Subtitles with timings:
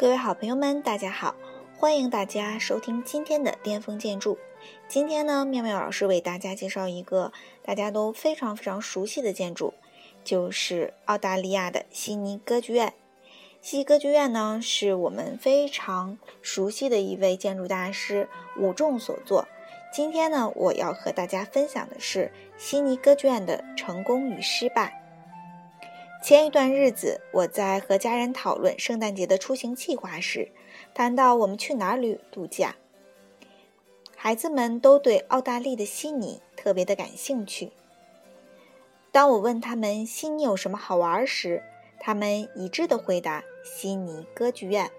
[0.00, 1.34] 各位好朋友们，大家好！
[1.76, 4.38] 欢迎大家收听今天的巅峰建筑。
[4.88, 9.74] 今天呢，妙妙老师为大家介绍一个大家都非常非常熟悉的建筑，
[10.24, 12.94] 就是澳大利亚的悉尼歌剧院。
[13.60, 18.26] 悉尼歌剧院呢，是我们非常熟悉的一位建筑大师
[18.56, 19.46] 武仲所作。
[19.92, 24.96] 今天呢，我要和大家分享的是悉尼歌剧院的成功与失败。
[26.22, 30.52] 前一段日子，我在和家人讨论圣诞节的出行计划时，
[30.92, 32.76] 谈到我们去哪里度假。
[34.16, 37.72] 孩子们都对澳大利亚的悉尼特别的感兴趣。
[39.10, 41.62] 当我问他们悉尼有什么好玩时，
[41.98, 44.90] 他们一致的回答：悉尼歌剧院。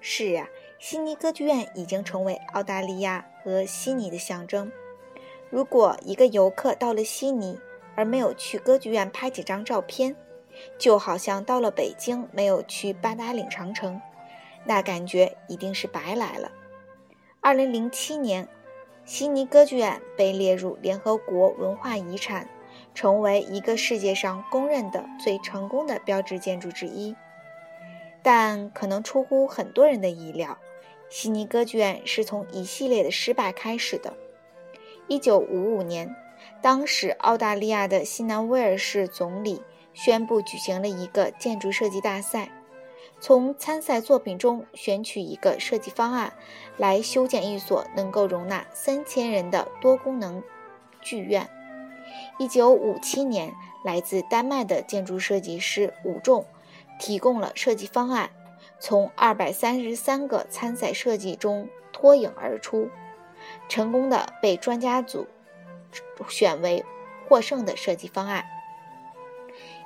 [0.00, 4.70] 是啊，悉尼歌剧院已经成为澳大利亚和悉尼的象征。
[5.50, 7.58] 如果一个游客到了悉尼，
[7.96, 10.16] 而没有去歌剧院拍几张照片，
[10.78, 14.00] 就好像到了北京没有去八达岭长城，
[14.64, 16.50] 那感觉一定是白来了。
[17.40, 18.48] 二零零七年，
[19.04, 22.48] 悉尼歌剧院被列入联合国文化遗产，
[22.94, 27.14] 成为一个世界上公认的最成功的标志建筑之一。
[28.22, 30.58] 但可能出乎很多人的意料，
[31.08, 34.14] 悉尼歌剧院是从一系列的失败开始的。
[35.06, 36.16] 一九五五年。
[36.60, 42.50] 当时，澳大利亚的西南威尔士总理宣布举行了一个建筑设计大赛，
[43.20, 46.32] 从参赛作品中选取一个设计方案，
[46.76, 50.42] 来修建一所能够容纳三千人的多功能
[51.00, 51.48] 剧院。
[52.38, 53.52] 一九五七年，
[53.84, 56.46] 来自丹麦的建筑设计师武仲
[56.98, 58.30] 提供了设计方案，
[58.78, 62.88] 从二百三十三个参赛设计中脱颖而出，
[63.68, 65.26] 成功的被专家组。
[66.28, 66.84] 选为
[67.26, 68.44] 获胜的设计方案。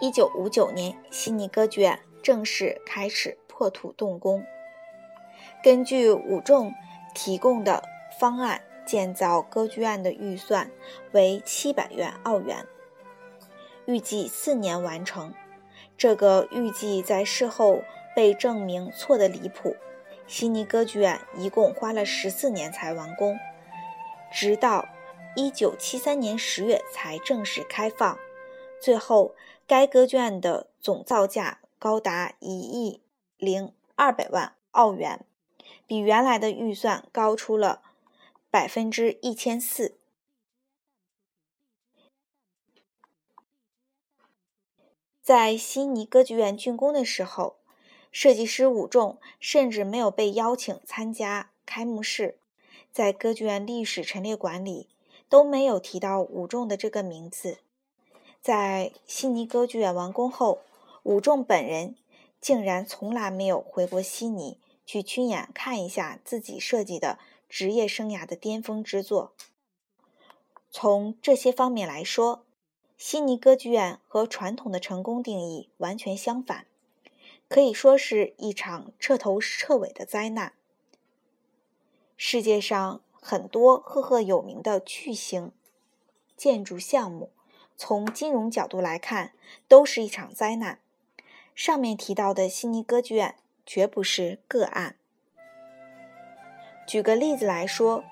[0.00, 4.44] 一九五九年，悉尼歌剧院正式开始破土动工。
[5.62, 6.74] 根据武仲
[7.14, 7.84] 提供的
[8.18, 10.70] 方案，建造歌剧院的预算
[11.12, 12.66] 为七百元澳元，
[13.86, 15.32] 预计四年完成。
[15.96, 17.82] 这个预计在事后
[18.16, 19.76] 被证明错得离谱。
[20.26, 23.38] 悉尼歌剧院一共花了十四年才完工，
[24.32, 24.88] 直到。
[25.34, 28.18] 一九七三年十月才正式开放，
[28.78, 29.34] 最后
[29.66, 33.00] 该歌剧院的总造价高达一亿
[33.38, 35.24] 零二百万澳元，
[35.86, 37.80] 比原来的预算高出了
[38.50, 39.96] 百分之一千四。
[45.22, 47.56] 在悉尼歌剧院竣工的时候，
[48.10, 52.38] 设计师伍仲甚至没有被邀请参加开幕式，
[52.90, 54.90] 在歌剧院历史陈列馆里。
[55.32, 57.56] 都没有提到武仲的这个名字。
[58.42, 60.60] 在悉尼歌剧院完工后，
[61.04, 61.96] 武仲本人
[62.38, 69.32] 竟然从来没有回过悉尼去亲眼看一下自己设计的职业生涯的巅峰之作。
[70.70, 72.44] 从这些方面来说，
[72.98, 76.66] 悉尼歌剧院和传统的成功定义完全相反，
[77.48, 80.52] 可以说是一场彻头彻尾的灾难。
[82.18, 83.00] 世界上。
[83.24, 85.52] 很多赫赫有名的巨型
[86.36, 87.30] 建筑项目，
[87.76, 89.32] 从金融角度来看，
[89.68, 90.80] 都是一场灾难。
[91.54, 94.96] 上面提到的悉尼歌剧院绝不是个案。
[96.84, 98.02] 举个例子来说，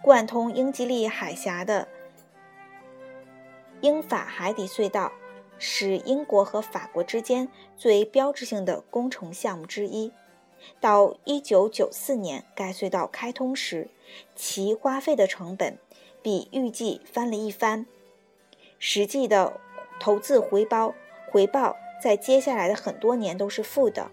[0.00, 1.88] 贯通英吉利海峡的
[3.80, 5.10] 英法海底隧道，
[5.58, 10.12] 是英国和法国之间最标志性的工程项目之一。
[10.80, 13.88] 到一九九四年，该隧道开通时，
[14.34, 15.78] 其花费的成本
[16.22, 17.86] 比预计翻了一番，
[18.78, 19.60] 实际的
[20.00, 20.94] 投资回报
[21.30, 24.10] 回报在接下来的很多年都是负的。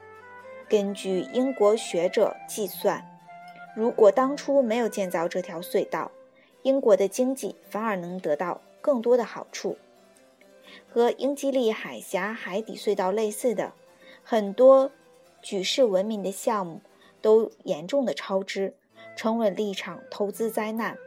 [0.69, 3.06] 根据英国学者计算，
[3.75, 6.12] 如果当初没有建造这条隧道，
[6.62, 9.78] 英国的经济反而能得到更多的好处。
[10.88, 13.73] 和英吉利海峡海底隧道类似的
[14.23, 14.91] 很多。
[15.41, 16.82] 举世闻名的项目
[17.22, 18.73] 都严重的超支，
[19.16, 20.97] 成为了一场投资灾难。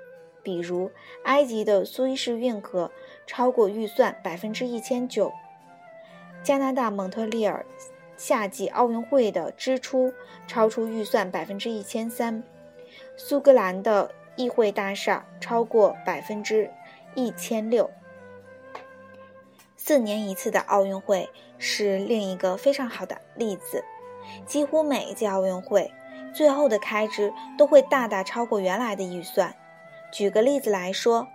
[0.43, 0.91] 比如，
[1.25, 2.91] 埃及的苏伊士运河
[3.27, 5.33] 超过预算百分之一千九；
[6.43, 7.65] 加拿大蒙特利尔
[8.17, 10.13] 夏季奥运会的支出
[10.47, 12.43] 超出预算百分之一千三；
[13.17, 16.71] 苏格兰的议会大厦超过百分之
[17.15, 17.91] 一千六。
[19.77, 21.29] 四年一次的奥运会
[21.59, 23.83] 是另一个非常好的例子。
[24.47, 25.93] 几乎每一届奥运会
[26.32, 29.55] 最后的开支都会大大超过原来的预算。
[30.12, 31.29] 举个例子来说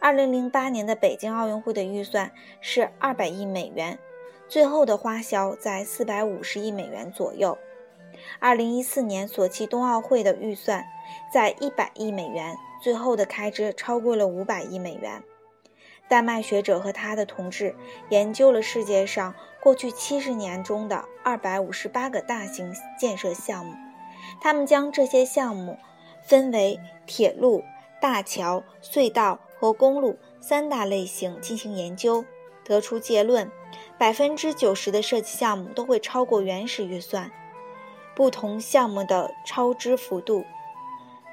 [0.00, 3.98] ，2008年的北京奥运会的预算是200亿美元，
[4.48, 7.56] 最后的花销在450亿美元左右。
[8.38, 10.84] 二零一四年索契冬奥会的预算
[11.32, 15.22] 在一百亿美元，最后的开支超过了五百亿美元。
[16.08, 17.74] 丹麦学者和他的同志
[18.10, 19.34] 研究了世界上
[19.66, 23.74] 过去七十年中的二百五十八个大型建设项目，
[24.40, 25.76] 他们将这些项目
[26.22, 27.64] 分为铁路、
[28.00, 32.24] 大桥、隧道和公路三大类型进行研究，
[32.62, 33.50] 得出结论：
[33.98, 37.32] 百分之九十的设计项目都会超过原始预算。
[38.14, 40.44] 不同项目的超支幅度，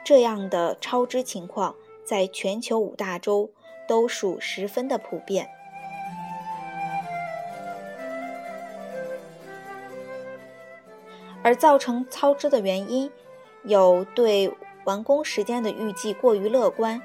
[0.03, 3.51] 这样的超支情况在全球五大洲
[3.87, 5.51] 都属十分的普遍。
[11.43, 13.11] 而造成超支的原因，
[13.63, 14.51] 有对
[14.85, 17.01] 完工时间的预计过于乐观，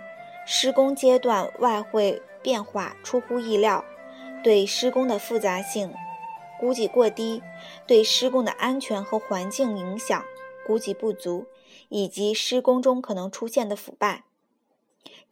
[0.47, 3.85] 施工阶段外汇变化出乎意料，
[4.43, 5.93] 对施工的复杂性。
[6.59, 7.41] 估计过低，
[7.87, 10.25] 对施工的安全和环境影响
[10.67, 11.47] 估计不足，
[11.89, 14.25] 以及施工中可能出现的腐败。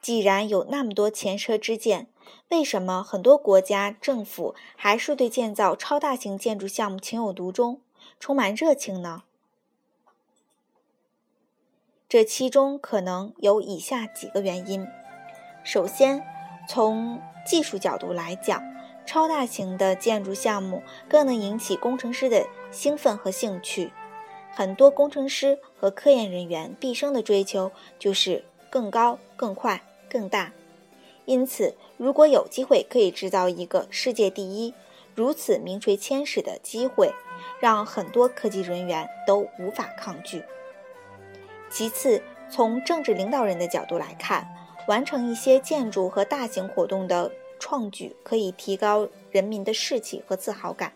[0.00, 2.06] 既然有那么多前车之鉴，
[2.50, 7.81] 为什么很多国家政府还是对建造超大型建筑项目情有独钟，
[8.21, 9.25] 充满热情呢？
[12.09, 14.87] 这其中可能有以下几个原因：
[15.65, 16.25] 首先，
[16.69, 18.77] 从技术角度来讲。
[19.09, 23.93] 超大型的建筑项目更能引起工程师的兴奋和兴趣。
[24.51, 27.71] 很多工程师和科研人员毕生的追求
[28.01, 29.81] 就是更高、更快、
[30.11, 30.53] 更大。
[31.25, 34.75] 因此，如果有机会可以制造一个世界第一、
[35.17, 37.13] 如此名垂千史的机会，
[37.59, 40.45] 让很多科技人员都无法抗拒。
[41.69, 44.47] 其次，从政治领导人的角度来看，
[44.87, 47.33] 完成一些建筑和大型活动的。
[47.59, 50.93] 创举可以提高人民的士气和自豪感，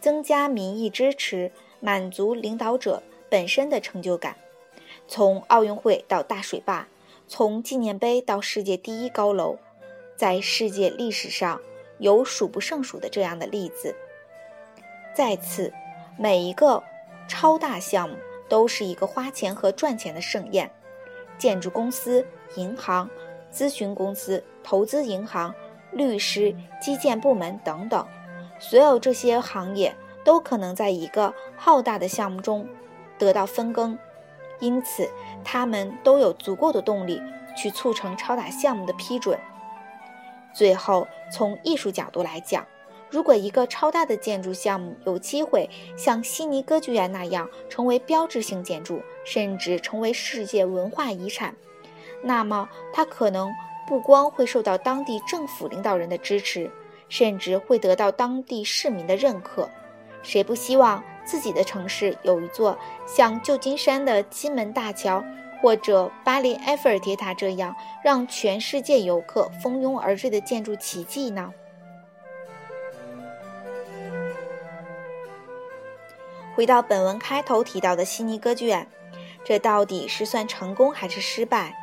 [0.00, 4.34] 增加民意支持，满足领导者本身的成就感。
[5.06, 6.88] 从奥运会到大水坝，
[7.28, 9.58] 从纪念碑到世界第一高楼，
[10.16, 11.60] 在世界历史上
[12.00, 13.94] 有数不胜数的这样的例子。
[15.14, 15.72] 再次，
[16.18, 16.82] 每一个
[17.28, 18.16] 超大项目
[18.48, 20.68] 都是一个花钱和赚钱的盛宴。
[21.38, 22.26] 建筑公司、
[22.56, 23.08] 银行、
[23.52, 25.54] 咨询公司、投资银行。
[25.92, 28.06] 律师、基建部门等等，
[28.60, 29.92] 所有这些行业
[30.22, 32.64] 都可能在一个浩大的项目中
[33.18, 33.98] 得到分羹，
[34.60, 35.10] 因此
[35.42, 37.20] 他们都有足够的动力
[37.56, 39.36] 去促成超大项目的批准。
[40.54, 42.66] 最后，从艺术角度来讲，
[43.10, 51.54] 如果一个超大的建筑项目有机会像悉尼歌剧院那样成为标志性建筑，甚至成为世界文化遗产，
[52.22, 53.50] 那么它可能。
[53.88, 56.70] 不光会受到当地政府领导人的支持，
[57.08, 59.68] 甚至会得到当地市民的认可。
[60.22, 65.24] 谁不希望自己的城市有一座像旧金山的金门大桥，
[65.60, 71.52] 或者巴黎埃菲尔铁塔这样让全世界游客蜂拥而至的建筑奇迹呢？
[76.54, 78.86] 回到本文开头提到的悉尼歌剧院，
[79.44, 81.74] 这到底是算成功还是失败？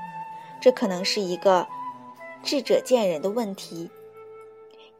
[0.59, 1.67] 这可能是一个。
[2.43, 3.89] 智者见仁的问题。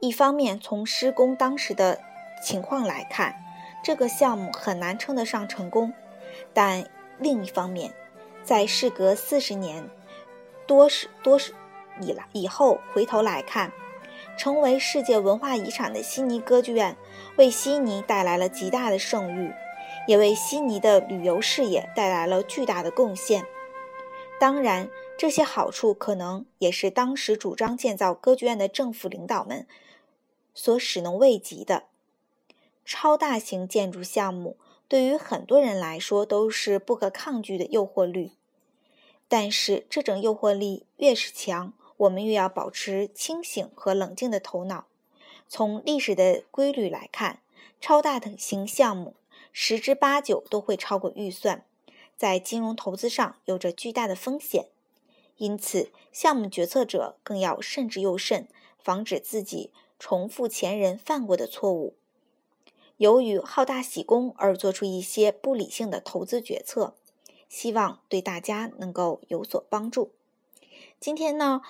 [0.00, 1.98] 一方面，从施工当时的
[2.44, 3.34] 情况来看，
[3.82, 5.92] 这个项目很难称得上成功；
[6.52, 6.84] 但
[7.18, 7.94] 另一方面，
[8.48, 9.90] 在事隔四十年
[10.66, 11.52] 多时多时
[12.00, 13.70] 以来以后回头来看，
[14.38, 16.96] 成为世界文化遗产的悉尼歌剧院，
[17.36, 19.52] 为悉尼带来了极大的盛誉，
[20.06, 23.44] 也为悉尼的旅游事业带来了巨大的贡献。
[24.40, 24.88] 当然。
[25.18, 29.66] 这些好处可能也是当时主张建造歌剧院的政府领导们
[30.54, 31.86] 所始能未及的。
[32.84, 38.37] 超大型建筑项目对于很多人来说都是不可抗拒的诱惑力，
[39.28, 44.86] 但是这种诱惑力越是强，我们越要保持清醒和冷静的头脑。
[45.46, 47.40] 从历史的规律来看，
[47.80, 49.14] 超大型项目
[49.52, 51.64] 十之八九都会超过预算，
[52.16, 54.66] 在金融投资上有着巨大的风险。
[55.36, 61.94] 因此，项目决策者更要慎之又慎，防止自己重复前人犯过的错误。
[62.96, 66.94] 由于好大喜功而做出一些不理性的投资决策，
[67.48, 70.10] 希望对大家能够有所帮助。
[71.00, 71.62] 今天呢，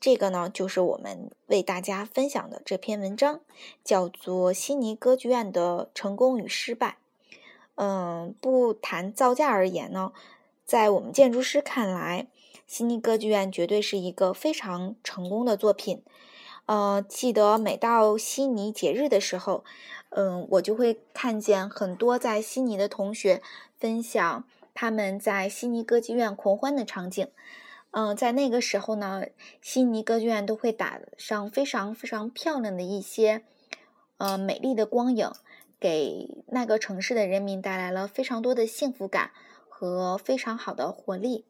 [0.00, 3.40] 这个呢就是我们为大家分享的这篇文章，
[3.82, 6.98] 叫做《悉尼歌剧院的成功与失败》。
[7.76, 10.12] 嗯，不谈造价而言呢，
[10.64, 12.28] 在我们建筑师看来。
[12.66, 16.02] 悉尼歌剧院绝对是一个非常成功的作品，
[16.64, 19.64] 呃，记得每到悉尼节日的时候，
[20.08, 23.42] 嗯，我就会看见很多在悉尼的同学
[23.78, 24.44] 分享
[24.74, 27.26] 他们在悉尼歌剧院狂欢的场景。
[27.92, 29.24] 嗯，在那个时候呢，
[29.62, 33.44] 悉尼歌剧院都会打上非常非常漂亮的一些，
[34.18, 35.30] 呃，美丽的光影，
[35.78, 39.30] 给那个城市的人民带来了非常多的幸福感
[39.68, 41.44] 和非常好的活力。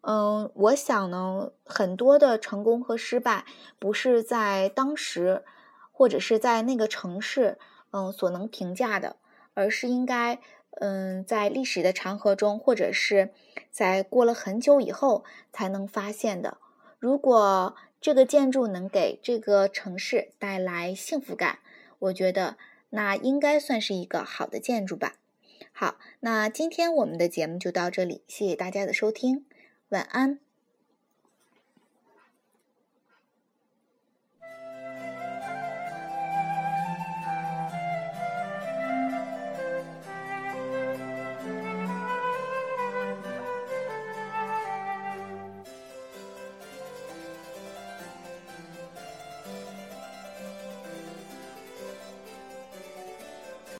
[0.00, 3.44] 嗯，我想呢，很多的成功和失败
[3.78, 5.44] 不是在当时
[5.92, 7.58] 或者是在那个城市，
[7.92, 9.16] 嗯，所能评价的，
[9.54, 10.40] 而是应该，
[10.76, 13.30] 嗯，在历史的长河中，或者是
[13.70, 16.58] 在过了很久以后才能发现的。
[16.98, 21.58] 如果这个建筑能给这个城市带来幸福感，
[21.98, 22.56] 我觉得
[22.90, 25.16] 那应该算是一个好的建筑吧。
[25.72, 29.44] 好，那今天我们的节目就到这里，谢谢大家的收听。
[29.88, 30.45] 晚安。